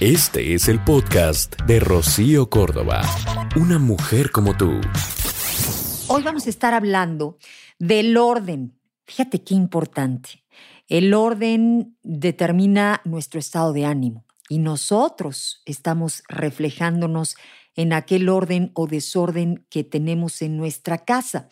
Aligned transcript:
Este 0.00 0.52
es 0.52 0.68
el 0.68 0.84
podcast 0.84 1.58
de 1.62 1.80
Rocío 1.80 2.50
Córdoba. 2.50 3.00
Una 3.58 3.78
mujer 3.78 4.30
como 4.30 4.54
tú. 4.54 4.78
Hoy 6.08 6.22
vamos 6.22 6.46
a 6.46 6.50
estar 6.50 6.74
hablando 6.74 7.38
del 7.78 8.18
orden. 8.18 8.78
Fíjate 9.06 9.42
qué 9.42 9.54
importante. 9.54 10.44
El 10.86 11.14
orden 11.14 11.96
determina 12.02 13.00
nuestro 13.06 13.40
estado 13.40 13.72
de 13.72 13.86
ánimo 13.86 14.26
y 14.50 14.58
nosotros 14.58 15.62
estamos 15.64 16.22
reflejándonos 16.28 17.34
en 17.74 17.94
aquel 17.94 18.28
orden 18.28 18.72
o 18.74 18.86
desorden 18.86 19.64
que 19.70 19.82
tenemos 19.82 20.42
en 20.42 20.58
nuestra 20.58 21.06
casa. 21.06 21.48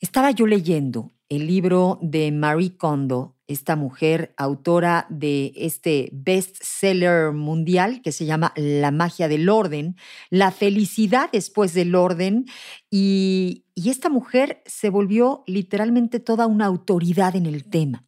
Estaba 0.00 0.32
yo 0.32 0.44
leyendo 0.44 1.12
el 1.28 1.46
libro 1.46 2.00
de 2.02 2.32
Marie 2.32 2.76
Kondo, 2.76 3.37
esta 3.48 3.76
mujer 3.76 4.34
autora 4.36 5.06
de 5.08 5.52
este 5.56 6.10
bestseller 6.12 7.32
mundial 7.32 8.02
que 8.02 8.12
se 8.12 8.26
llama 8.26 8.52
La 8.56 8.90
magia 8.90 9.26
del 9.26 9.48
orden, 9.48 9.96
la 10.30 10.52
felicidad 10.52 11.30
después 11.32 11.74
del 11.74 11.94
orden, 11.94 12.44
y, 12.90 13.64
y 13.74 13.90
esta 13.90 14.10
mujer 14.10 14.62
se 14.66 14.90
volvió 14.90 15.42
literalmente 15.46 16.20
toda 16.20 16.46
una 16.46 16.66
autoridad 16.66 17.34
en 17.34 17.46
el 17.46 17.64
tema. 17.64 18.04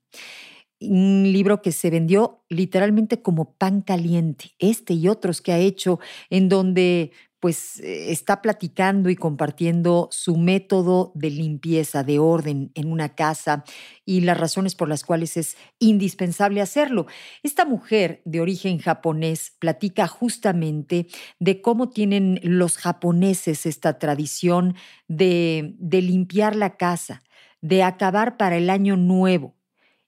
Un 0.78 1.30
libro 1.30 1.60
que 1.60 1.72
se 1.72 1.90
vendió 1.90 2.45
literalmente 2.48 3.20
como 3.20 3.54
pan 3.54 3.82
caliente, 3.82 4.52
este 4.59 4.95
y 4.95 5.09
otros 5.09 5.42
que 5.42 5.52
ha 5.52 5.59
hecho, 5.59 6.00
en 6.30 6.48
donde 6.48 7.12
pues 7.40 7.80
eh, 7.80 8.12
está 8.12 8.42
platicando 8.42 9.08
y 9.08 9.16
compartiendo 9.16 10.08
su 10.12 10.36
método 10.36 11.10
de 11.14 11.30
limpieza, 11.30 12.04
de 12.04 12.18
orden 12.18 12.70
en 12.74 12.92
una 12.92 13.14
casa 13.14 13.64
y 14.04 14.20
las 14.20 14.38
razones 14.38 14.74
por 14.74 14.88
las 14.88 15.02
cuales 15.02 15.36
es 15.38 15.56
indispensable 15.78 16.60
hacerlo. 16.60 17.06
Esta 17.42 17.64
mujer 17.64 18.20
de 18.26 18.40
origen 18.40 18.78
japonés 18.78 19.54
platica 19.58 20.06
justamente 20.06 21.06
de 21.38 21.62
cómo 21.62 21.88
tienen 21.88 22.38
los 22.42 22.76
japoneses 22.76 23.65
esta 23.65 23.98
tradición 23.98 24.76
de, 25.09 25.74
de 25.78 26.02
limpiar 26.02 26.54
la 26.54 26.76
casa, 26.76 27.22
de 27.62 27.82
acabar 27.82 28.37
para 28.37 28.59
el 28.59 28.68
año 28.68 28.96
nuevo. 28.96 29.56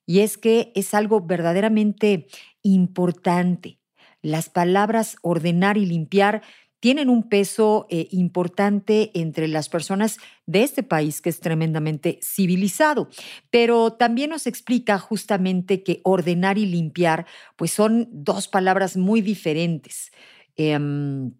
Y 0.04 0.20
es 0.20 0.36
que 0.36 0.72
es 0.74 0.92
algo 0.92 1.22
verdaderamente 1.22 2.26
importante. 2.62 3.78
Las 4.20 4.50
palabras 4.50 5.16
ordenar 5.22 5.78
y 5.78 5.86
limpiar 5.86 6.42
tienen 6.82 7.08
un 7.08 7.28
peso 7.28 7.86
eh, 7.90 8.08
importante 8.10 9.12
entre 9.14 9.46
las 9.46 9.68
personas 9.68 10.18
de 10.46 10.64
este 10.64 10.82
país 10.82 11.20
que 11.20 11.30
es 11.30 11.38
tremendamente 11.38 12.18
civilizado. 12.24 13.08
Pero 13.50 13.92
también 13.92 14.30
nos 14.30 14.48
explica 14.48 14.98
justamente 14.98 15.84
que 15.84 16.00
ordenar 16.02 16.58
y 16.58 16.66
limpiar 16.66 17.24
pues 17.54 17.70
son 17.70 18.08
dos 18.10 18.48
palabras 18.48 18.96
muy 18.96 19.20
diferentes. 19.20 20.10
Em, 20.56 21.34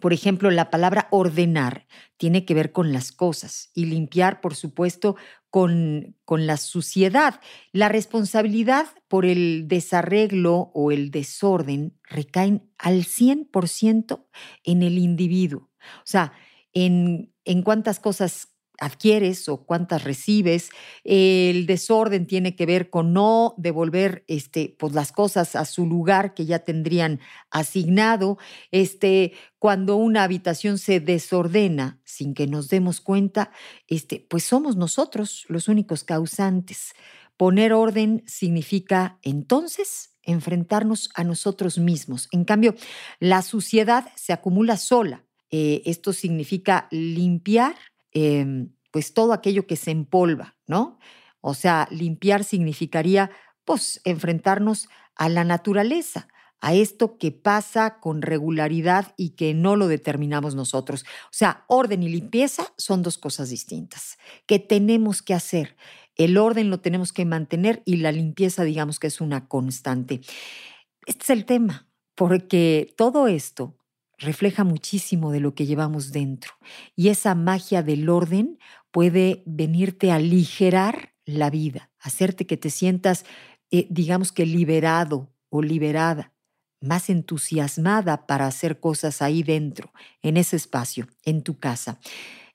por 0.00 0.12
ejemplo, 0.12 0.50
la 0.50 0.68
palabra 0.68 1.08
ordenar 1.10 1.86
tiene 2.18 2.44
que 2.44 2.52
ver 2.52 2.70
con 2.70 2.92
las 2.92 3.10
cosas 3.10 3.70
y 3.72 3.86
limpiar, 3.86 4.42
por 4.42 4.54
supuesto, 4.54 5.16
con, 5.54 6.16
con 6.24 6.48
la 6.48 6.56
suciedad. 6.56 7.40
La 7.70 7.88
responsabilidad 7.88 8.88
por 9.06 9.24
el 9.24 9.68
desarreglo 9.68 10.72
o 10.74 10.90
el 10.90 11.12
desorden 11.12 11.96
recaen 12.02 12.68
al 12.76 13.04
100% 13.04 14.26
en 14.64 14.82
el 14.82 14.98
individuo. 14.98 15.70
O 15.98 16.06
sea, 16.06 16.32
en, 16.72 17.32
en 17.44 17.62
cuántas 17.62 18.00
cosas 18.00 18.48
adquieres 18.80 19.48
o 19.48 19.64
cuántas 19.64 20.04
recibes. 20.04 20.70
El 21.04 21.66
desorden 21.66 22.26
tiene 22.26 22.56
que 22.56 22.66
ver 22.66 22.90
con 22.90 23.12
no 23.12 23.54
devolver 23.56 24.24
este, 24.28 24.74
pues, 24.78 24.92
las 24.92 25.12
cosas 25.12 25.56
a 25.56 25.64
su 25.64 25.86
lugar 25.86 26.34
que 26.34 26.46
ya 26.46 26.60
tendrían 26.60 27.20
asignado. 27.50 28.38
Este, 28.70 29.32
cuando 29.58 29.96
una 29.96 30.24
habitación 30.24 30.78
se 30.78 31.00
desordena 31.00 32.00
sin 32.04 32.34
que 32.34 32.46
nos 32.46 32.68
demos 32.68 33.00
cuenta, 33.00 33.50
este, 33.88 34.26
pues 34.28 34.44
somos 34.44 34.76
nosotros 34.76 35.44
los 35.48 35.68
únicos 35.68 36.04
causantes. 36.04 36.94
Poner 37.36 37.72
orden 37.72 38.22
significa 38.26 39.18
entonces 39.22 40.10
enfrentarnos 40.22 41.10
a 41.14 41.24
nosotros 41.24 41.78
mismos. 41.78 42.28
En 42.30 42.44
cambio, 42.44 42.74
la 43.18 43.42
suciedad 43.42 44.06
se 44.16 44.32
acumula 44.32 44.76
sola. 44.76 45.24
Eh, 45.50 45.82
esto 45.84 46.12
significa 46.12 46.88
limpiar 46.90 47.76
Em, 48.14 48.70
pues 48.92 49.12
todo 49.12 49.32
aquello 49.32 49.66
que 49.66 49.76
se 49.76 49.90
empolva, 49.90 50.56
¿no? 50.66 50.98
O 51.40 51.52
sea, 51.54 51.88
limpiar 51.90 52.44
significaría 52.44 53.30
pues 53.64 54.00
enfrentarnos 54.04 54.88
a 55.16 55.28
la 55.28 55.44
naturaleza, 55.44 56.28
a 56.60 56.74
esto 56.74 57.18
que 57.18 57.32
pasa 57.32 57.98
con 58.00 58.22
regularidad 58.22 59.12
y 59.16 59.30
que 59.30 59.52
no 59.52 59.76
lo 59.76 59.88
determinamos 59.88 60.54
nosotros. 60.54 61.04
O 61.24 61.32
sea, 61.32 61.64
orden 61.68 62.02
y 62.02 62.08
limpieza 62.08 62.72
son 62.78 63.02
dos 63.02 63.18
cosas 63.18 63.50
distintas 63.50 64.16
que 64.46 64.58
tenemos 64.60 65.20
que 65.22 65.34
hacer. 65.34 65.76
El 66.14 66.38
orden 66.38 66.70
lo 66.70 66.80
tenemos 66.80 67.12
que 67.12 67.24
mantener 67.24 67.82
y 67.84 67.96
la 67.96 68.12
limpieza 68.12 68.64
digamos 68.64 68.98
que 69.00 69.08
es 69.08 69.20
una 69.20 69.48
constante. 69.48 70.20
Este 71.06 71.24
es 71.24 71.30
el 71.30 71.44
tema, 71.44 71.88
porque 72.14 72.94
todo 72.96 73.26
esto 73.28 73.76
refleja 74.18 74.64
muchísimo 74.64 75.32
de 75.32 75.40
lo 75.40 75.54
que 75.54 75.66
llevamos 75.66 76.12
dentro. 76.12 76.52
Y 76.96 77.08
esa 77.08 77.34
magia 77.34 77.82
del 77.82 78.08
orden 78.08 78.58
puede 78.90 79.42
venirte 79.46 80.10
a 80.10 80.16
aligerar 80.16 81.14
la 81.24 81.50
vida, 81.50 81.90
hacerte 82.00 82.46
que 82.46 82.56
te 82.56 82.70
sientas, 82.70 83.24
eh, 83.70 83.86
digamos 83.90 84.32
que 84.32 84.46
liberado 84.46 85.32
o 85.48 85.62
liberada, 85.62 86.32
más 86.80 87.08
entusiasmada 87.08 88.26
para 88.26 88.46
hacer 88.46 88.78
cosas 88.78 89.22
ahí 89.22 89.42
dentro, 89.42 89.92
en 90.22 90.36
ese 90.36 90.56
espacio, 90.56 91.08
en 91.24 91.42
tu 91.42 91.58
casa. 91.58 91.98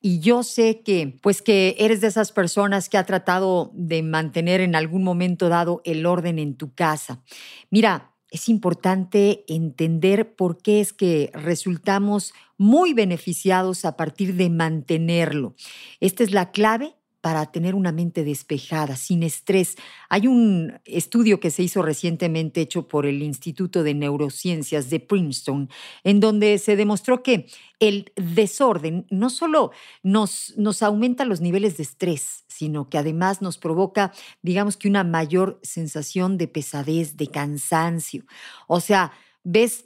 Y 0.01 0.19
yo 0.19 0.43
sé 0.43 0.81
que, 0.81 1.19
pues 1.21 1.41
que 1.41 1.75
eres 1.77 1.99
de 1.99 2.07
esas 2.07 2.31
personas 2.31 2.87
que 2.87 2.97
ha 2.97 3.05
tratado 3.05 3.71
de 3.73 4.01
mantener 4.01 4.61
en 4.61 4.75
algún 4.75 5.03
momento 5.03 5.49
dado 5.49 5.81
el 5.83 6.05
orden 6.05 6.39
en 6.39 6.55
tu 6.55 6.73
casa. 6.73 7.21
Mira, 7.69 8.13
es 8.31 8.50
importante 8.50 9.44
entender 9.47 10.35
por 10.35 10.62
qué 10.62 10.81
es 10.81 10.94
que 10.94 11.31
resultamos 11.34 12.34
muy 12.57 12.94
beneficiados 12.94 13.85
a 13.85 13.97
partir 13.97 14.35
de 14.35 14.50
mantenerlo. 14.50 15.56
Esta 16.00 16.23
es 16.23 16.31
la 16.31 16.51
clave 16.51 16.95
para 17.22 17.52
tener 17.52 17.75
una 17.75 17.91
mente 17.91 18.24
despejada, 18.24 18.96
sin 18.96 19.24
estrés. 19.24 19.75
Hay 20.09 20.28
un 20.28 20.80
estudio 20.85 21.40
que 21.40 21.52
se 21.52 21.63
hizo 21.63 21.81
recientemente 21.81 22.62
hecho 22.62 22.88
por 22.88 23.06
el 23.06 23.22
Instituto 23.22 23.84
de 23.84 23.94
Neurociencias 23.94 24.90
de 24.90 25.00
Princeton, 25.00 25.69
en 26.03 26.19
donde 26.19 26.57
se 26.59 26.75
demostró 26.75 27.22
que 27.24 27.47
el 27.80 28.12
desorden 28.16 29.06
no 29.09 29.30
solo 29.30 29.72
nos, 30.03 30.53
nos 30.57 30.81
aumenta 30.81 31.25
los 31.25 31.41
niveles 31.41 31.78
de 31.78 31.84
estrés, 31.84 32.46
sino 32.47 32.90
que 32.90 32.97
además 32.97 33.41
nos 33.41 33.57
provoca, 33.57 34.13
digamos 34.41 34.78
que 34.78 34.88
una 34.88 35.03
mayor 35.03 35.59
sensación 35.63 36.38
de 36.38 36.47
pesadez, 36.47 37.18
de 37.18 37.28
cansancio. 37.28 38.25
O 38.68 38.80
sea, 38.80 39.12
ves 39.44 39.86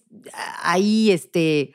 ahí 0.62 1.12
este 1.12 1.74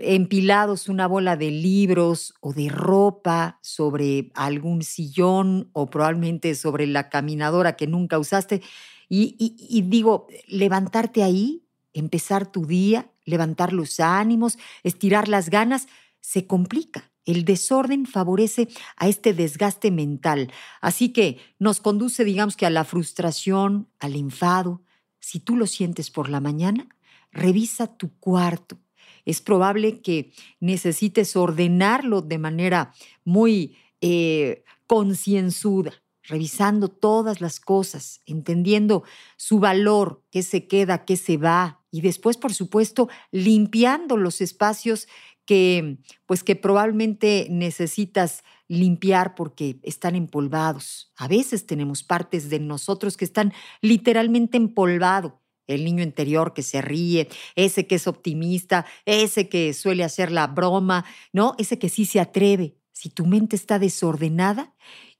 empilados 0.00 0.88
una 0.88 1.06
bola 1.06 1.36
de 1.36 1.50
libros 1.50 2.34
o 2.40 2.52
de 2.52 2.68
ropa 2.68 3.58
sobre 3.62 4.30
algún 4.34 4.82
sillón 4.82 5.70
o 5.72 5.86
probablemente 5.86 6.54
sobre 6.54 6.86
la 6.86 7.08
caminadora 7.08 7.76
que 7.76 7.86
nunca 7.86 8.18
usaste. 8.18 8.62
Y, 9.08 9.82
digo, 9.86 10.26
levantarte 10.48 11.22
ahí, 11.22 11.62
empezar 11.92 12.50
tu 12.50 12.66
día, 12.66 13.10
levantar 13.24 13.72
los 13.72 14.00
ánimos, 14.00 14.58
estirar 14.82 15.28
las 15.28 15.50
ganas, 15.50 15.86
se 16.20 16.46
complica. 16.46 17.12
El 17.24 17.44
desorden 17.44 18.06
favorece 18.06 18.68
a 18.96 19.08
este 19.08 19.32
desgaste 19.34 19.90
mental. 19.90 20.52
Así 20.80 21.12
que 21.12 21.38
nos 21.58 21.80
conduce, 21.80 22.24
digamos 22.24 22.56
que 22.56 22.66
a 22.66 22.70
la 22.70 22.84
frustración, 22.84 23.88
al 23.98 24.16
enfado. 24.16 24.82
Si 25.20 25.40
tú 25.40 25.56
lo 25.56 25.66
sientes 25.66 26.10
por 26.10 26.28
la 26.28 26.40
mañana, 26.40 26.88
revisa 27.32 27.96
tu 27.96 28.16
cuarto, 28.18 28.78
es 29.26 29.42
probable 29.42 30.00
que 30.00 30.32
necesites 30.60 31.36
ordenarlo 31.36 32.22
de 32.22 32.38
manera 32.38 32.94
muy 33.24 33.76
eh, 34.00 34.64
concienzuda, 34.86 35.92
revisando 36.22 36.88
todas 36.88 37.40
las 37.40 37.60
cosas, 37.60 38.20
entendiendo 38.24 39.02
su 39.36 39.58
valor, 39.58 40.22
qué 40.30 40.42
se 40.42 40.66
queda, 40.66 41.04
qué 41.04 41.16
se 41.16 41.36
va, 41.36 41.82
y 41.90 42.00
después, 42.00 42.36
por 42.36 42.54
supuesto, 42.54 43.08
limpiando 43.30 44.16
los 44.16 44.40
espacios 44.40 45.08
que, 45.44 45.98
pues 46.26 46.42
que 46.42 46.56
probablemente 46.56 47.46
necesitas 47.50 48.42
limpiar 48.68 49.34
porque 49.34 49.78
están 49.82 50.16
empolvados. 50.16 51.12
A 51.16 51.28
veces 51.28 51.66
tenemos 51.66 52.02
partes 52.02 52.50
de 52.50 52.58
nosotros 52.58 53.16
que 53.16 53.24
están 53.24 53.52
literalmente 53.80 54.56
empolvado 54.56 55.40
el 55.66 55.84
niño 55.84 56.02
interior 56.02 56.52
que 56.54 56.62
se 56.62 56.80
ríe, 56.82 57.28
ese 57.54 57.86
que 57.86 57.96
es 57.96 58.06
optimista, 58.06 58.86
ese 59.04 59.48
que 59.48 59.74
suele 59.74 60.04
hacer 60.04 60.30
la 60.30 60.46
broma, 60.46 61.04
¿no? 61.32 61.54
Ese 61.58 61.78
que 61.78 61.88
sí 61.88 62.04
se 62.04 62.20
atreve. 62.20 62.76
Si 62.92 63.10
tu 63.10 63.26
mente 63.26 63.56
está 63.56 63.78
desordenada 63.78 64.74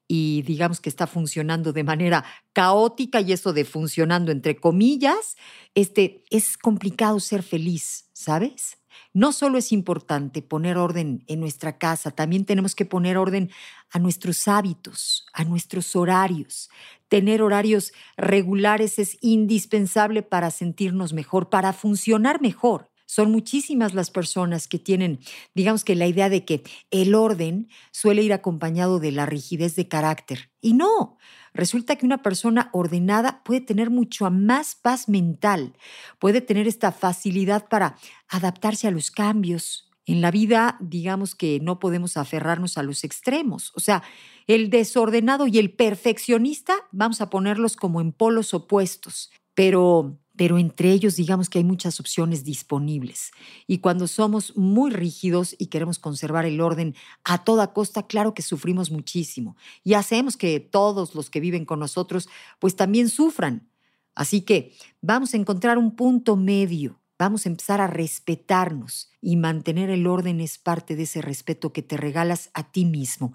y 0.09 0.43
digamos 0.43 0.81
que 0.81 0.89
está 0.89 1.07
funcionando 1.07 1.73
de 1.73 1.85
manera 1.85 2.25
caótica 2.53 3.21
y 3.21 3.33
eso 3.33 3.53
de 3.53 3.65
funcionando 3.65 4.33
entre 4.33 4.57
comillas, 4.57 5.37
este 5.75 6.25
es 6.31 6.57
complicado 6.57 7.21
ser 7.21 7.43
feliz, 7.43 8.09
¿sabes? 8.13 8.79
No 9.13 9.33
solo 9.33 9.59
es 9.59 9.73
importante 9.73 10.43
poner 10.43 10.77
orden 10.77 11.25
en 11.27 11.41
nuestra 11.41 11.79
casa, 11.79 12.11
también 12.11 12.45
tenemos 12.45 12.75
que 12.75 12.85
poner 12.85 13.17
orden 13.17 13.51
a 13.91 13.99
nuestros 13.99 14.47
hábitos, 14.47 15.27
a 15.33 15.45
nuestros 15.45 15.97
horarios. 15.97 16.71
Tener 17.09 17.43
horarios 17.43 17.93
regulares 18.17 18.99
es 18.99 19.19
indispensable 19.21 20.23
para 20.23 20.51
sentirnos 20.51 21.13
mejor, 21.13 21.51
para 21.51 21.73
funcionar 21.73 22.41
mejor. 22.41 22.91
Son 23.09 23.31
muchísimas 23.31 23.95
las 23.95 24.11
personas 24.11 24.67
que 24.67 24.81
tienen, 24.81 25.21
digamos 25.55 25.85
que 25.85 25.95
la 25.95 26.09
idea 26.09 26.29
de 26.29 26.45
que 26.45 26.65
el 26.91 27.15
orden 27.15 27.69
suele 27.93 28.23
ir 28.23 28.33
acompañado 28.33 28.99
de 28.99 29.13
la 29.13 29.27
rigidez 29.27 29.77
de 29.77 29.87
carácter. 29.87 30.51
Y 30.61 30.73
no, 30.73 31.17
resulta 31.55 31.95
que 31.95 32.05
una 32.05 32.23
persona 32.23 32.69
ordenada 32.73 33.45
puede 33.45 33.61
tener 33.61 33.91
mucho 33.91 34.29
más 34.33 34.75
paz 34.75 35.09
mental, 35.09 35.77
puede 36.19 36.41
tener 36.41 36.67
esta 36.67 36.91
facilidad 36.91 37.69
para 37.69 37.97
adaptarse 38.29 38.89
a 38.89 38.91
los 38.91 39.13
cambios. 39.13 39.86
En 40.07 40.21
la 40.21 40.31
vida, 40.31 40.79
digamos 40.81 41.35
que 41.35 41.61
no 41.61 41.79
podemos 41.79 42.17
aferrarnos 42.17 42.79
a 42.79 42.83
los 42.83 43.05
extremos. 43.05 43.73
O 43.75 43.81
sea, 43.81 44.03
el 44.47 44.71
desordenado 44.71 45.47
y 45.47 45.59
el 45.59 45.73
perfeccionista, 45.73 46.75
vamos 46.93 47.21
a 47.21 47.29
ponerlos 47.29 47.77
como 47.77 48.01
en 48.01 48.13
polos 48.13 48.55
opuestos. 48.55 49.31
Pero 49.55 50.19
pero 50.37 50.59
entre 50.59 50.93
ellos 50.93 51.17
digamos 51.17 51.49
que 51.49 51.59
hay 51.59 51.65
muchas 51.65 51.99
opciones 51.99 52.45
disponibles. 52.45 53.31
Y 53.67 53.79
cuando 53.79 54.07
somos 54.07 54.57
muy 54.57 54.91
rígidos 54.91 55.57
y 55.59 55.67
queremos 55.67 55.99
conservar 55.99 56.45
el 56.45 56.61
orden 56.61 56.95
a 57.25 57.43
toda 57.45 57.73
costa, 57.73 58.07
claro 58.07 58.35
que 58.35 58.43
sufrimos 58.43 58.91
muchísimo 58.91 59.57
y 59.83 59.95
hacemos 59.95 60.37
que 60.37 60.61
todos 60.61 61.15
los 61.15 61.31
que 61.31 61.41
viven 61.41 61.65
con 61.65 61.81
nosotros 61.81 62.29
pues 62.59 62.77
también 62.77 63.09
sufran. 63.09 63.69
Así 64.15 64.43
que 64.43 64.73
vamos 65.01 65.35
a 65.35 65.37
encontrar 65.37 65.79
un 65.79 65.97
punto 65.97 66.37
medio, 66.37 67.01
vamos 67.19 67.47
a 67.47 67.49
empezar 67.49 67.81
a 67.81 67.87
respetarnos 67.87 69.11
y 69.21 69.37
mantener 69.37 69.91
el 69.91 70.07
orden 70.07 70.41
es 70.41 70.59
parte 70.59 70.97
de 70.97 71.05
ese 71.05 71.23
respeto 71.23 71.73
que 71.73 71.83
te 71.83 71.97
regalas 71.97 72.51
a 72.55 72.71
ti 72.71 72.85
mismo. 72.85 73.35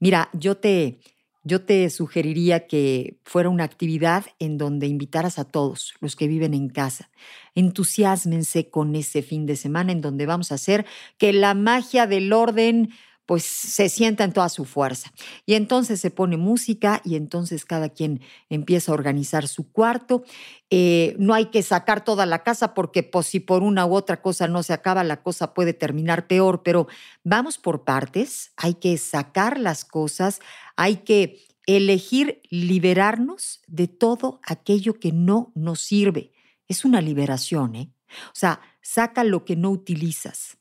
Mira, 0.00 0.30
yo 0.32 0.56
te 0.56 1.00
yo 1.44 1.64
te 1.64 1.88
sugeriría 1.88 2.66
que 2.66 3.20
fuera 3.24 3.48
una 3.48 3.64
actividad 3.64 4.26
en 4.38 4.58
donde 4.58 4.86
invitaras 4.86 5.38
a 5.38 5.44
todos 5.44 5.94
los 6.00 6.14
que 6.14 6.26
viven 6.26 6.52
en 6.52 6.68
casa. 6.68 7.10
Entusiasmense 7.54 8.68
con 8.68 8.94
ese 8.94 9.22
fin 9.22 9.46
de 9.46 9.56
semana 9.56 9.92
en 9.92 10.02
donde 10.02 10.26
vamos 10.26 10.52
a 10.52 10.56
hacer 10.56 10.84
que 11.16 11.32
la 11.32 11.54
magia 11.54 12.06
del 12.06 12.32
orden 12.34 12.90
pues 13.28 13.44
se 13.44 13.90
sienta 13.90 14.24
en 14.24 14.32
toda 14.32 14.48
su 14.48 14.64
fuerza. 14.64 15.12
Y 15.44 15.52
entonces 15.52 16.00
se 16.00 16.10
pone 16.10 16.38
música 16.38 17.02
y 17.04 17.14
entonces 17.14 17.66
cada 17.66 17.90
quien 17.90 18.22
empieza 18.48 18.90
a 18.90 18.94
organizar 18.94 19.48
su 19.48 19.70
cuarto. 19.70 20.24
Eh, 20.70 21.14
no 21.18 21.34
hay 21.34 21.50
que 21.50 21.62
sacar 21.62 22.02
toda 22.02 22.24
la 22.24 22.42
casa 22.42 22.72
porque 22.72 23.02
pues, 23.02 23.26
si 23.26 23.40
por 23.40 23.62
una 23.62 23.84
u 23.84 23.94
otra 23.94 24.22
cosa 24.22 24.48
no 24.48 24.62
se 24.62 24.72
acaba, 24.72 25.04
la 25.04 25.22
cosa 25.22 25.52
puede 25.52 25.74
terminar 25.74 26.26
peor, 26.26 26.62
pero 26.62 26.88
vamos 27.22 27.58
por 27.58 27.84
partes, 27.84 28.52
hay 28.56 28.76
que 28.76 28.96
sacar 28.96 29.60
las 29.60 29.84
cosas, 29.84 30.40
hay 30.74 30.96
que 30.96 31.44
elegir 31.66 32.40
liberarnos 32.48 33.60
de 33.66 33.88
todo 33.88 34.40
aquello 34.42 34.98
que 34.98 35.12
no 35.12 35.52
nos 35.54 35.82
sirve. 35.82 36.32
Es 36.66 36.86
una 36.86 37.02
liberación, 37.02 37.76
¿eh? 37.76 37.92
O 38.28 38.34
sea, 38.34 38.62
saca 38.80 39.22
lo 39.22 39.44
que 39.44 39.54
no 39.54 39.68
utilizas. 39.68 40.56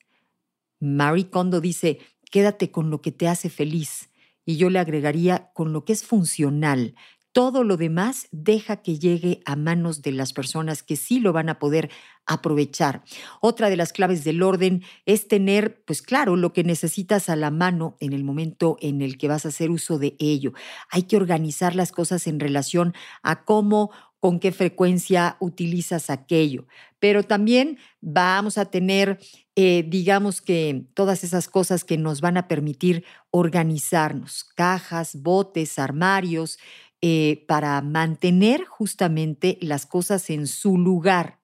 Marie 0.81 1.29
Kondo 1.29 1.61
dice, 1.61 1.99
quédate 2.31 2.71
con 2.71 2.89
lo 2.89 3.01
que 3.01 3.11
te 3.11 3.27
hace 3.27 3.49
feliz. 3.49 4.09
Y 4.45 4.57
yo 4.57 4.69
le 4.69 4.79
agregaría 4.79 5.51
con 5.53 5.73
lo 5.73 5.83
que 5.83 5.93
es 5.93 6.03
funcional. 6.03 6.95
Todo 7.33 7.63
lo 7.63 7.77
demás 7.77 8.27
deja 8.31 8.77
que 8.81 8.97
llegue 8.97 9.41
a 9.45 9.55
manos 9.55 10.01
de 10.01 10.11
las 10.11 10.33
personas 10.33 10.81
que 10.81 10.95
sí 10.95 11.19
lo 11.19 11.33
van 11.33 11.49
a 11.49 11.59
poder 11.59 11.91
aprovechar. 12.25 13.03
Otra 13.41 13.69
de 13.69 13.77
las 13.77 13.93
claves 13.93 14.23
del 14.23 14.41
orden 14.41 14.83
es 15.05 15.27
tener, 15.27 15.83
pues 15.85 16.01
claro, 16.01 16.35
lo 16.35 16.51
que 16.51 16.63
necesitas 16.63 17.29
a 17.29 17.35
la 17.35 17.51
mano 17.51 17.95
en 17.99 18.13
el 18.13 18.23
momento 18.23 18.77
en 18.81 19.03
el 19.03 19.19
que 19.19 19.27
vas 19.27 19.45
a 19.45 19.49
hacer 19.49 19.69
uso 19.69 19.99
de 19.99 20.15
ello. 20.17 20.53
Hay 20.89 21.03
que 21.03 21.17
organizar 21.17 21.75
las 21.75 21.91
cosas 21.91 22.25
en 22.25 22.39
relación 22.39 22.95
a 23.21 23.43
cómo 23.45 23.91
con 24.19 24.39
qué 24.39 24.51
frecuencia 24.51 25.37
utilizas 25.39 26.09
aquello. 26.09 26.65
Pero 26.99 27.23
también 27.23 27.77
vamos 28.01 28.57
a 28.57 28.65
tener 28.65 29.19
eh, 29.59 29.83
digamos 29.87 30.39
que 30.39 30.85
todas 30.93 31.23
esas 31.23 31.47
cosas 31.47 31.83
que 31.83 31.97
nos 31.97 32.21
van 32.21 32.37
a 32.37 32.47
permitir 32.47 33.03
organizarnos, 33.31 34.43
cajas, 34.43 35.15
botes, 35.23 35.79
armarios, 35.79 36.59
eh, 37.01 37.43
para 37.47 37.81
mantener 37.81 38.65
justamente 38.65 39.57
las 39.61 39.87
cosas 39.87 40.29
en 40.29 40.45
su 40.45 40.77
lugar. 40.77 41.39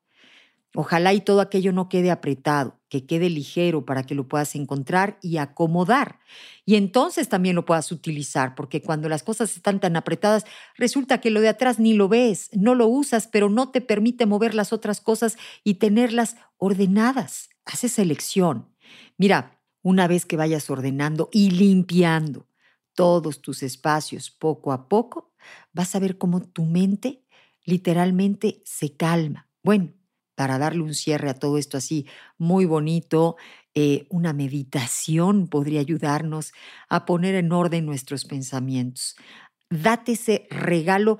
Ojalá 0.75 1.13
y 1.13 1.21
todo 1.21 1.41
aquello 1.41 1.71
no 1.71 1.89
quede 1.89 2.11
apretado, 2.11 2.79
que 2.89 3.05
quede 3.05 3.29
ligero 3.29 3.85
para 3.85 4.03
que 4.03 4.15
lo 4.15 4.27
puedas 4.27 4.55
encontrar 4.55 5.19
y 5.21 5.37
acomodar. 5.37 6.19
Y 6.65 6.75
entonces 6.75 7.29
también 7.29 7.55
lo 7.55 7.65
puedas 7.65 7.91
utilizar, 7.91 8.55
porque 8.55 8.81
cuando 8.81 9.09
las 9.09 9.23
cosas 9.23 9.55
están 9.55 9.79
tan 9.79 9.95
apretadas, 9.95 10.45
resulta 10.75 11.21
que 11.21 11.31
lo 11.31 11.41
de 11.41 11.49
atrás 11.49 11.79
ni 11.79 11.93
lo 11.93 12.09
ves, 12.09 12.49
no 12.53 12.75
lo 12.75 12.87
usas, 12.87 13.27
pero 13.27 13.49
no 13.49 13.69
te 13.71 13.81
permite 13.81 14.25
mover 14.27 14.55
las 14.55 14.73
otras 14.73 15.01
cosas 15.01 15.37
y 15.63 15.75
tenerlas 15.75 16.37
ordenadas. 16.57 17.49
Haces 17.65 17.97
elección. 17.99 18.69
Mira, 19.17 19.61
una 19.81 20.07
vez 20.07 20.25
que 20.25 20.37
vayas 20.37 20.69
ordenando 20.69 21.29
y 21.31 21.51
limpiando 21.51 22.47
todos 22.93 23.41
tus 23.41 23.63
espacios 23.63 24.29
poco 24.31 24.71
a 24.71 24.87
poco, 24.87 25.33
vas 25.71 25.95
a 25.95 25.99
ver 25.99 26.17
cómo 26.17 26.41
tu 26.41 26.65
mente 26.65 27.23
literalmente 27.65 28.61
se 28.65 28.95
calma. 28.95 29.49
Bueno, 29.63 29.93
para 30.35 30.57
darle 30.57 30.81
un 30.83 30.93
cierre 30.93 31.29
a 31.29 31.33
todo 31.35 31.57
esto 31.57 31.77
así 31.77 32.05
muy 32.37 32.65
bonito, 32.65 33.37
eh, 33.73 34.07
una 34.09 34.33
meditación 34.33 35.47
podría 35.47 35.79
ayudarnos 35.79 36.51
a 36.89 37.05
poner 37.05 37.35
en 37.35 37.51
orden 37.51 37.85
nuestros 37.85 38.25
pensamientos. 38.25 39.15
Date 39.69 40.13
ese 40.13 40.47
regalo, 40.51 41.19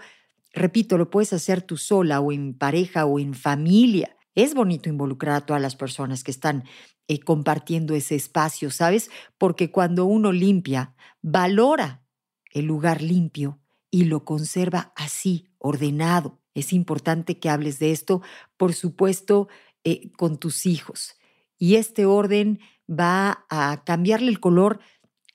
repito, 0.54 0.98
lo 0.98 1.10
puedes 1.10 1.34
hacer 1.34 1.62
tú 1.63 1.78
sola 1.78 2.19
o 2.22 2.31
en 2.31 2.57
pareja 2.57 3.06
o 3.06 3.19
en 3.19 3.34
familia. 3.34 4.18
Es 4.35 4.53
bonito 4.53 4.89
involucrar 4.89 5.35
a 5.35 5.45
todas 5.45 5.62
las 5.62 5.75
personas 5.75 6.24
que 6.24 6.31
están 6.31 6.63
eh, 7.07 7.19
compartiendo 7.19 7.94
ese 7.95 8.15
espacio, 8.15 8.71
¿sabes? 8.71 9.12
Porque 9.38 9.71
cuando 9.71 10.06
uno 10.06 10.31
limpia, 10.31 10.95
valora 11.21 12.03
el 12.51 12.65
lugar 12.65 13.01
limpio 13.01 13.59
y 13.91 14.06
lo 14.06 14.25
conserva 14.25 14.94
así, 14.95 15.50
ordenado. 15.59 16.39
Es 16.56 16.74
importante 16.74 17.39
que 17.39 17.50
hables 17.50 17.80
de 17.80 17.91
esto, 17.91 18.21
por 18.57 18.74
supuesto, 18.74 19.47
eh, 19.83 20.12
con 20.13 20.38
tus 20.38 20.65
hijos. 20.65 21.16
Y 21.57 21.75
este 21.75 22.06
orden 22.06 22.59
va 22.90 23.45
a 23.49 23.83
cambiarle 23.85 24.30
el 24.30 24.40
color 24.40 24.80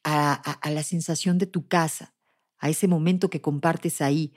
a, 0.05 0.71
la 0.71 0.83
sensación 0.83 1.38
de 1.38 1.47
tu 1.47 1.69
casa, 1.69 2.14
a 2.59 2.71
ese 2.71 2.88
momento 2.88 3.31
que 3.31 3.40
compartes 3.40 4.00
ahí, 4.00 4.33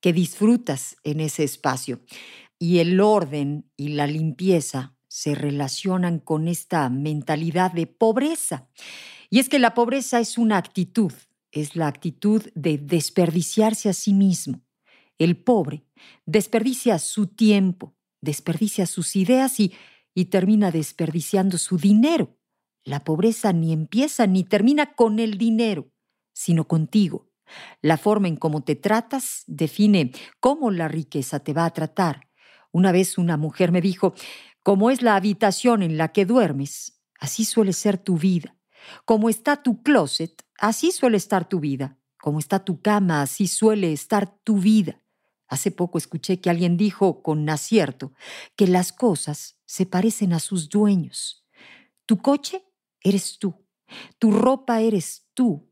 que 0.00 0.12
disfrutas 0.12 0.96
en 1.04 1.20
ese 1.20 1.44
espacio. 1.44 2.00
Y 2.62 2.78
el 2.78 3.00
orden 3.00 3.68
y 3.76 3.88
la 3.88 4.06
limpieza 4.06 4.94
se 5.08 5.34
relacionan 5.34 6.20
con 6.20 6.46
esta 6.46 6.88
mentalidad 6.90 7.72
de 7.72 7.86
pobreza. 7.86 8.68
Y 9.30 9.38
es 9.38 9.48
que 9.48 9.58
la 9.58 9.74
pobreza 9.74 10.20
es 10.20 10.38
una 10.38 10.58
actitud, 10.58 11.12
es 11.50 11.74
la 11.74 11.88
actitud 11.88 12.42
de 12.54 12.78
desperdiciarse 12.78 13.88
a 13.88 13.92
sí 13.92 14.12
mismo. 14.12 14.60
El 15.18 15.36
pobre 15.36 15.84
desperdicia 16.26 16.98
su 16.98 17.26
tiempo, 17.26 17.96
desperdicia 18.20 18.86
sus 18.86 19.16
ideas 19.16 19.58
y, 19.60 19.72
termina 20.30 20.70
desperdiciando 20.70 21.56
su 21.56 21.78
dinero. 21.78 22.36
La 22.84 23.04
pobreza 23.04 23.54
ni 23.54 23.72
empieza 23.72 24.26
ni 24.26 24.44
termina 24.44 24.94
con 24.94 25.18
el 25.18 25.38
dinero, 25.38 25.90
sino 26.34 26.68
contigo. 26.68 27.30
La 27.80 27.96
forma 27.96 28.28
en 28.28 28.36
cómo 28.36 28.62
te 28.62 28.76
tratas 28.76 29.44
define 29.46 30.12
cómo 30.38 30.70
la 30.70 30.88
riqueza 30.88 31.40
te 31.40 31.54
va 31.54 31.64
a 31.64 31.72
tratar. 31.72 32.29
Una 32.72 32.92
vez 32.92 33.18
una 33.18 33.36
mujer 33.36 33.72
me 33.72 33.80
dijo, 33.80 34.14
como 34.62 34.90
es 34.90 35.02
la 35.02 35.16
habitación 35.16 35.82
en 35.82 35.96
la 35.96 36.12
que 36.12 36.26
duermes, 36.26 37.00
así 37.18 37.44
suele 37.44 37.72
ser 37.72 37.98
tu 37.98 38.16
vida. 38.16 38.56
Como 39.04 39.28
está 39.28 39.62
tu 39.62 39.82
closet, 39.82 40.44
así 40.58 40.92
suele 40.92 41.16
estar 41.16 41.48
tu 41.48 41.60
vida. 41.60 41.98
Como 42.18 42.38
está 42.38 42.64
tu 42.64 42.80
cama, 42.80 43.22
así 43.22 43.48
suele 43.48 43.92
estar 43.92 44.38
tu 44.44 44.58
vida. 44.58 45.02
Hace 45.48 45.70
poco 45.72 45.98
escuché 45.98 46.40
que 46.40 46.50
alguien 46.50 46.76
dijo 46.76 47.22
con 47.22 47.48
acierto 47.48 48.12
que 48.56 48.68
las 48.68 48.92
cosas 48.92 49.58
se 49.64 49.84
parecen 49.86 50.32
a 50.32 50.38
sus 50.38 50.68
dueños. 50.68 51.44
Tu 52.06 52.18
coche 52.18 52.64
eres 53.00 53.38
tú, 53.38 53.66
tu 54.18 54.30
ropa 54.30 54.80
eres 54.80 55.26
tú, 55.34 55.70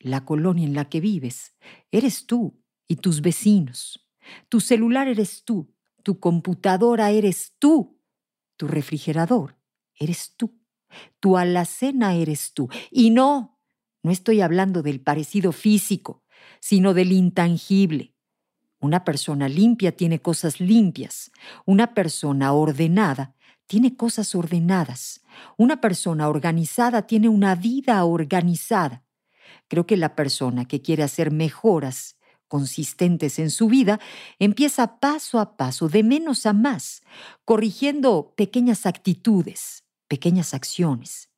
la 0.00 0.24
colonia 0.24 0.66
en 0.66 0.74
la 0.74 0.88
que 0.88 1.00
vives 1.00 1.54
eres 1.90 2.26
tú 2.26 2.60
y 2.88 2.96
tus 2.96 3.20
vecinos, 3.20 4.08
tu 4.48 4.60
celular 4.60 5.08
eres 5.08 5.44
tú, 5.44 5.72
tu 6.06 6.20
computadora 6.20 7.10
eres 7.10 7.54
tú, 7.58 8.00
tu 8.56 8.68
refrigerador 8.68 9.58
eres 9.98 10.34
tú, 10.36 10.56
tu 11.18 11.36
alacena 11.36 12.14
eres 12.14 12.52
tú. 12.54 12.68
Y 12.92 13.10
no, 13.10 13.58
No 14.04 14.12
estoy 14.12 14.40
hablando 14.40 14.82
del 14.82 15.00
parecido 15.00 15.50
físico, 15.50 16.22
sino 16.60 16.94
del 16.94 17.10
intangible. 17.10 18.14
Una 18.78 19.02
persona 19.02 19.48
limpia 19.48 19.96
tiene 19.96 20.22
cosas 20.22 20.60
limpias. 20.60 21.32
Una 21.64 21.92
persona 21.92 22.52
ordenada 22.52 23.34
tiene 23.66 23.96
cosas 23.96 24.36
ordenadas. 24.36 25.22
Una 25.56 25.80
persona 25.80 26.28
organizada 26.28 27.02
tiene 27.08 27.28
una 27.28 27.56
vida 27.56 28.04
organizada. 28.04 29.04
Creo 29.66 29.86
que 29.86 29.96
la 29.96 30.14
persona 30.14 30.66
que 30.66 30.82
quiere 30.82 31.02
hacer 31.02 31.32
mejoras 31.32 32.15
consistentes 32.48 33.38
en 33.38 33.50
su 33.50 33.68
vida 33.68 34.00
empieza 34.38 34.98
paso 35.00 35.38
a 35.38 35.56
paso, 35.56 35.88
de 35.88 36.02
menos 36.02 36.46
a 36.46 36.52
más, 36.52 37.02
corrigiendo 37.44 38.34
pequeñas 38.36 38.86
actitudes, 38.86 39.84
pequeñas 40.08 40.54
acciones. 40.54 41.30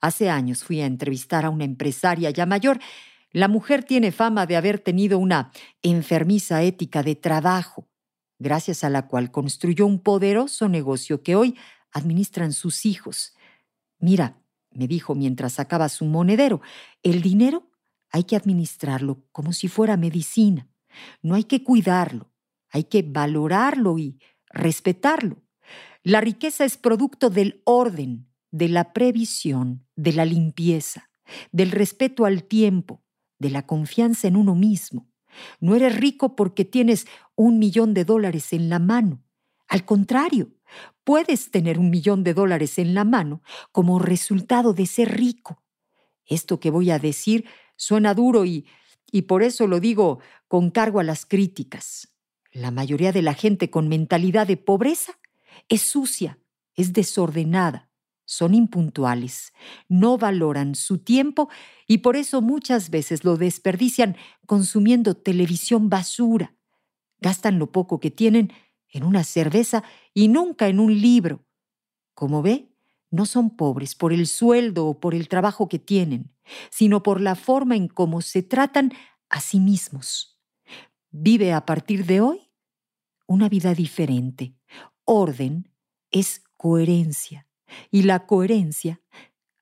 Hace 0.00 0.30
años 0.30 0.64
fui 0.64 0.80
a 0.80 0.86
entrevistar 0.86 1.44
a 1.44 1.50
una 1.50 1.64
empresaria 1.64 2.30
ya 2.30 2.46
mayor. 2.46 2.80
La 3.32 3.48
mujer 3.48 3.84
tiene 3.84 4.12
fama 4.12 4.46
de 4.46 4.56
haber 4.56 4.78
tenido 4.78 5.18
una 5.18 5.52
enfermiza 5.82 6.62
ética 6.62 7.02
de 7.02 7.14
trabajo, 7.14 7.88
gracias 8.38 8.82
a 8.82 8.90
la 8.90 9.06
cual 9.06 9.30
construyó 9.30 9.86
un 9.86 10.00
poderoso 10.00 10.68
negocio 10.68 11.22
que 11.22 11.36
hoy 11.36 11.56
administran 11.92 12.52
sus 12.52 12.86
hijos. 12.86 13.34
Mira, 13.98 14.38
me 14.70 14.88
dijo 14.88 15.14
mientras 15.14 15.54
sacaba 15.54 15.88
su 15.88 16.04
monedero, 16.04 16.60
el 17.02 17.22
dinero 17.22 17.69
hay 18.10 18.24
que 18.24 18.36
administrarlo 18.36 19.24
como 19.32 19.52
si 19.52 19.68
fuera 19.68 19.96
medicina. 19.96 20.68
No 21.22 21.34
hay 21.34 21.44
que 21.44 21.62
cuidarlo, 21.62 22.32
hay 22.70 22.84
que 22.84 23.02
valorarlo 23.02 23.98
y 23.98 24.18
respetarlo. 24.48 25.42
La 26.02 26.20
riqueza 26.20 26.64
es 26.64 26.76
producto 26.76 27.30
del 27.30 27.62
orden, 27.64 28.28
de 28.50 28.68
la 28.68 28.92
previsión, 28.92 29.86
de 29.96 30.12
la 30.12 30.24
limpieza, 30.24 31.10
del 31.52 31.70
respeto 31.70 32.24
al 32.24 32.44
tiempo, 32.44 33.04
de 33.38 33.50
la 33.50 33.66
confianza 33.66 34.26
en 34.26 34.36
uno 34.36 34.54
mismo. 34.54 35.08
No 35.60 35.76
eres 35.76 35.96
rico 35.96 36.34
porque 36.34 36.64
tienes 36.64 37.06
un 37.36 37.58
millón 37.58 37.94
de 37.94 38.04
dólares 38.04 38.52
en 38.52 38.68
la 38.68 38.78
mano. 38.78 39.22
Al 39.68 39.84
contrario, 39.84 40.52
puedes 41.04 41.50
tener 41.50 41.78
un 41.78 41.90
millón 41.90 42.24
de 42.24 42.34
dólares 42.34 42.78
en 42.78 42.94
la 42.94 43.04
mano 43.04 43.42
como 43.72 43.98
resultado 43.98 44.72
de 44.72 44.86
ser 44.86 45.16
rico. 45.16 45.62
Esto 46.26 46.60
que 46.60 46.70
voy 46.70 46.90
a 46.90 46.98
decir 46.98 47.46
Suena 47.80 48.12
duro 48.12 48.44
y, 48.44 48.66
y 49.10 49.22
por 49.22 49.42
eso 49.42 49.66
lo 49.66 49.80
digo 49.80 50.20
con 50.48 50.70
cargo 50.70 51.00
a 51.00 51.02
las 51.02 51.24
críticas. 51.24 52.14
La 52.52 52.70
mayoría 52.70 53.10
de 53.10 53.22
la 53.22 53.32
gente 53.32 53.70
con 53.70 53.88
mentalidad 53.88 54.46
de 54.46 54.58
pobreza 54.58 55.18
es 55.70 55.80
sucia, 55.80 56.38
es 56.74 56.92
desordenada, 56.92 57.88
son 58.26 58.52
impuntuales, 58.52 59.54
no 59.88 60.18
valoran 60.18 60.74
su 60.74 60.98
tiempo 60.98 61.48
y 61.86 61.98
por 61.98 62.16
eso 62.16 62.42
muchas 62.42 62.90
veces 62.90 63.24
lo 63.24 63.38
desperdician 63.38 64.14
consumiendo 64.44 65.14
televisión 65.14 65.88
basura. 65.88 66.54
Gastan 67.18 67.58
lo 67.58 67.72
poco 67.72 67.98
que 67.98 68.10
tienen 68.10 68.52
en 68.90 69.04
una 69.04 69.24
cerveza 69.24 69.84
y 70.12 70.28
nunca 70.28 70.68
en 70.68 70.80
un 70.80 71.00
libro. 71.00 71.46
Como 72.12 72.42
ve, 72.42 72.74
no 73.10 73.24
son 73.24 73.56
pobres 73.56 73.94
por 73.94 74.12
el 74.12 74.26
sueldo 74.26 74.86
o 74.86 75.00
por 75.00 75.14
el 75.14 75.28
trabajo 75.28 75.66
que 75.66 75.78
tienen, 75.78 76.30
sino 76.70 77.02
por 77.02 77.20
la 77.20 77.34
forma 77.34 77.76
en 77.76 77.88
cómo 77.88 78.20
se 78.22 78.42
tratan 78.42 78.92
a 79.28 79.40
sí 79.40 79.60
mismos. 79.60 80.40
Vive 81.10 81.52
a 81.52 81.66
partir 81.66 82.06
de 82.06 82.20
hoy 82.20 82.50
una 83.26 83.48
vida 83.48 83.74
diferente. 83.74 84.54
Orden 85.04 85.72
es 86.10 86.42
coherencia 86.56 87.46
y 87.90 88.02
la 88.02 88.26
coherencia 88.26 89.00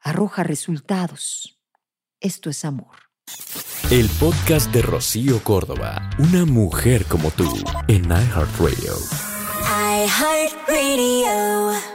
arroja 0.00 0.42
resultados. 0.42 1.60
Esto 2.20 2.50
es 2.50 2.64
amor. 2.64 2.96
El 3.90 4.08
podcast 4.20 4.72
de 4.72 4.82
Rocío 4.82 5.42
Córdoba, 5.42 6.10
una 6.18 6.44
mujer 6.44 7.04
como 7.06 7.30
tú, 7.30 7.50
en 7.88 8.04
iHeartRadio. 8.04 8.94
iHeartRadio. 10.04 11.87